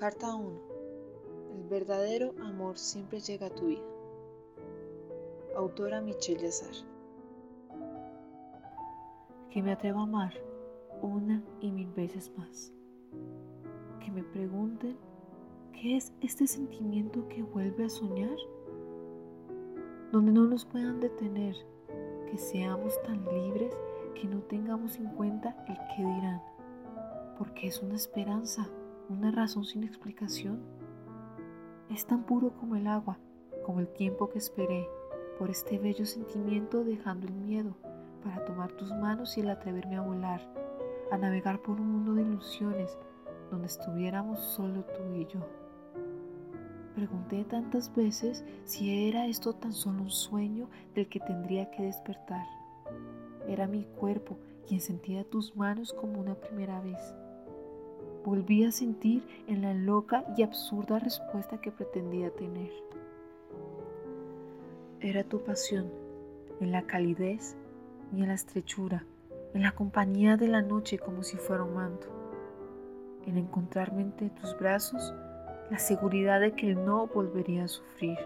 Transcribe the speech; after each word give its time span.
Carta 0.00 0.34
1. 0.34 0.50
El 1.56 1.68
verdadero 1.68 2.32
amor 2.42 2.78
siempre 2.78 3.20
llega 3.20 3.48
a 3.48 3.54
tu 3.54 3.66
vida. 3.66 3.82
Autora 5.54 6.00
Michelle 6.00 6.40
Yazar. 6.40 6.72
Que 9.50 9.62
me 9.62 9.72
atrevo 9.72 10.00
a 10.00 10.04
amar 10.04 10.32
una 11.02 11.44
y 11.60 11.70
mil 11.70 11.92
veces 11.92 12.32
más. 12.38 12.72
Que 14.02 14.10
me 14.10 14.22
pregunten 14.22 14.96
qué 15.74 15.98
es 15.98 16.14
este 16.22 16.46
sentimiento 16.46 17.28
que 17.28 17.42
vuelve 17.42 17.84
a 17.84 17.90
soñar. 17.90 18.38
Donde 20.12 20.32
no 20.32 20.46
nos 20.46 20.64
puedan 20.64 21.00
detener, 21.00 21.54
que 22.30 22.38
seamos 22.38 22.98
tan 23.02 23.22
libres 23.26 23.76
que 24.14 24.26
no 24.26 24.40
tengamos 24.44 24.96
en 24.96 25.10
cuenta 25.10 25.62
el 25.68 25.76
que 25.94 26.02
dirán, 26.02 26.40
porque 27.36 27.66
es 27.66 27.82
una 27.82 27.96
esperanza 27.96 28.66
una 29.10 29.32
razón 29.32 29.64
sin 29.64 29.82
explicación. 29.82 30.60
Es 31.90 32.06
tan 32.06 32.22
puro 32.22 32.52
como 32.54 32.76
el 32.76 32.86
agua, 32.86 33.18
como 33.64 33.80
el 33.80 33.88
tiempo 33.88 34.28
que 34.28 34.38
esperé 34.38 34.88
por 35.38 35.50
este 35.50 35.78
bello 35.78 36.06
sentimiento 36.06 36.84
dejando 36.84 37.26
el 37.26 37.34
miedo 37.34 37.76
para 38.22 38.44
tomar 38.44 38.72
tus 38.72 38.92
manos 38.92 39.36
y 39.36 39.40
el 39.40 39.50
atreverme 39.50 39.96
a 39.96 40.02
volar, 40.02 40.40
a 41.10 41.18
navegar 41.18 41.60
por 41.60 41.80
un 41.80 41.90
mundo 41.90 42.14
de 42.14 42.22
ilusiones 42.22 42.96
donde 43.50 43.66
estuviéramos 43.66 44.38
solo 44.38 44.84
tú 44.84 45.14
y 45.14 45.26
yo. 45.26 45.40
Pregunté 46.94 47.44
tantas 47.44 47.92
veces 47.94 48.44
si 48.64 49.08
era 49.08 49.26
esto 49.26 49.54
tan 49.54 49.72
solo 49.72 50.02
un 50.02 50.10
sueño 50.10 50.68
del 50.94 51.08
que 51.08 51.18
tendría 51.18 51.70
que 51.70 51.82
despertar. 51.82 52.46
Era 53.48 53.66
mi 53.66 53.84
cuerpo 53.84 54.38
quien 54.68 54.80
sentía 54.80 55.24
tus 55.24 55.56
manos 55.56 55.92
como 55.92 56.20
una 56.20 56.34
primera 56.34 56.80
vez 56.80 57.14
volví 58.24 58.64
a 58.64 58.72
sentir 58.72 59.22
en 59.46 59.62
la 59.62 59.74
loca 59.74 60.24
y 60.36 60.42
absurda 60.42 60.98
respuesta 60.98 61.60
que 61.60 61.72
pretendía 61.72 62.30
tener. 62.30 62.70
Era 65.00 65.24
tu 65.24 65.42
pasión, 65.42 65.90
en 66.60 66.72
la 66.72 66.82
calidez 66.82 67.56
y 68.14 68.20
en 68.22 68.28
la 68.28 68.34
estrechura, 68.34 69.04
en 69.54 69.62
la 69.62 69.72
compañía 69.72 70.36
de 70.36 70.48
la 70.48 70.60
noche 70.60 70.98
como 70.98 71.22
si 71.22 71.38
fuera 71.38 71.64
un 71.64 71.74
manto, 71.74 72.08
en 73.26 73.38
encontrarme 73.38 74.02
entre 74.02 74.30
tus 74.30 74.56
brazos, 74.58 75.14
la 75.70 75.78
seguridad 75.78 76.40
de 76.40 76.52
que 76.52 76.74
no 76.74 77.06
volvería 77.06 77.64
a 77.64 77.68
sufrir, 77.68 78.18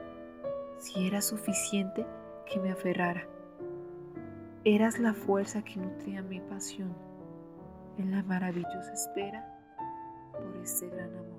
si 0.78 1.06
era 1.06 1.22
suficiente 1.22 2.05
que 2.50 2.58
me 2.58 2.72
aferrara. 2.72 3.28
Eras 4.64 4.98
la 4.98 5.14
fuerza 5.14 5.62
que 5.62 5.77
nutría 5.77 6.22
mi 6.22 6.40
pasión 6.40 6.92
en 7.98 8.11
la 8.11 8.22
maravillosa 8.24 8.92
espera 8.92 9.53
por 10.36 10.56
este 10.62 10.88
gran 10.88 11.14
amor. 11.16 11.33